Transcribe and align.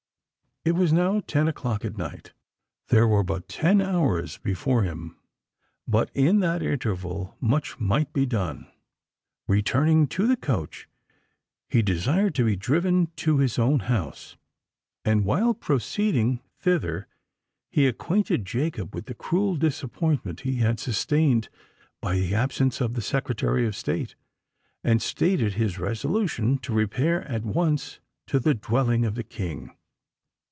It 0.63 0.73
was 0.73 0.93
now 0.93 1.21
ten 1.25 1.47
o'clock 1.47 1.83
at 1.83 1.97
night: 1.97 2.33
there 2.89 3.07
were 3.07 3.23
but 3.23 3.49
ten 3.49 3.81
hours 3.81 4.37
before 4.37 4.83
him—but 4.83 6.11
in 6.13 6.39
that 6.41 6.61
interval 6.61 7.35
much 7.41 7.79
might 7.79 8.13
be 8.13 8.27
done. 8.27 8.67
Returning 9.47 10.05
to 10.09 10.27
the 10.27 10.35
coach, 10.35 10.87
he 11.67 11.81
desired 11.81 12.35
to 12.35 12.45
be 12.45 12.55
driven 12.55 13.07
to 13.15 13.39
his 13.39 13.57
own 13.57 13.79
house; 13.79 14.37
and, 15.03 15.25
while 15.25 15.55
proceeding 15.55 16.41
thither, 16.59 17.07
he 17.71 17.87
acquainted 17.87 18.45
Jacob 18.45 18.93
with 18.93 19.07
the 19.07 19.15
cruel 19.15 19.55
disappointment 19.55 20.41
he 20.41 20.57
had 20.57 20.79
sustained 20.79 21.49
by 22.01 22.13
the 22.19 22.35
absence 22.35 22.79
of 22.79 22.93
the 22.93 23.01
Secretary 23.01 23.65
of 23.65 23.75
State, 23.75 24.13
and 24.83 25.01
stated 25.01 25.53
his 25.55 25.79
resolution 25.79 26.59
to 26.59 26.71
repair 26.71 27.23
at 27.27 27.41
once 27.43 27.99
to 28.27 28.39
the 28.39 28.53
dwelling 28.53 29.05
of 29.05 29.15
the 29.15 29.23
King. 29.23 29.71